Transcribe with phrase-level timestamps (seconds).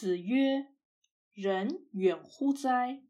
[0.00, 0.72] 子曰
[1.34, 3.02] ：“人远乎哉？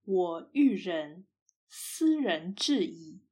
[0.00, 1.26] 我欲人，
[1.68, 3.26] 斯人至矣。”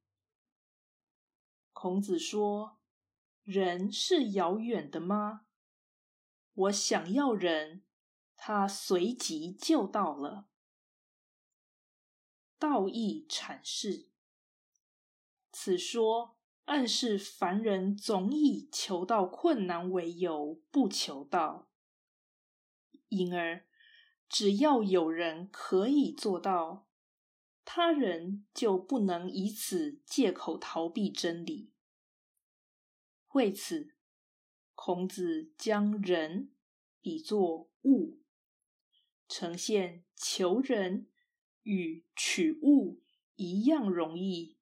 [1.73, 2.79] 孔子说
[3.41, 5.47] ：“人是遥远的吗？
[6.53, 7.83] 我想要人，
[8.37, 10.47] 他随即就到了。”
[12.59, 14.07] 道义阐释，
[15.51, 21.67] 此说暗示凡人总以求道困难为由不求道。
[23.11, 23.65] 因而，
[24.29, 26.87] 只要有人可以做到，
[27.65, 31.73] 他人就不能以此借口逃避真理。
[33.33, 33.95] 为此，
[34.73, 36.51] 孔子将人
[37.01, 38.21] 比作物，
[39.27, 41.09] 呈现求人
[41.63, 43.01] 与取物
[43.35, 44.57] 一样容易。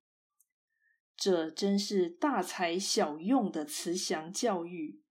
[1.16, 5.04] 这真是大材小用的慈祥教育，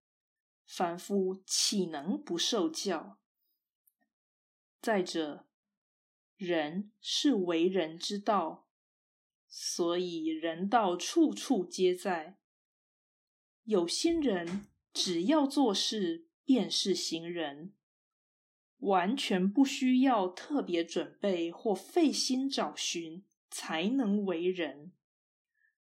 [0.65, 3.17] 凡夫岂能不受教？
[4.81, 5.45] 再者，
[6.37, 8.69] 人是为人之道，
[9.49, 12.39] 所以人道处处皆在。
[13.63, 17.75] 有心人只要做事，便是行人，
[18.77, 24.93] 完全不需要特别准备或费心找寻，才能为人。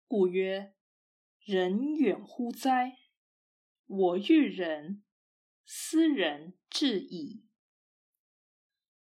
[0.08, 0.74] 故曰：
[1.38, 2.98] 人远乎哉？
[3.86, 5.04] 我欲人，
[5.64, 7.44] 斯人至矣。